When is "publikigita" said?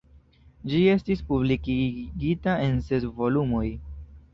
1.29-2.59